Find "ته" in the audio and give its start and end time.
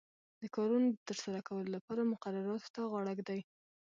2.75-2.81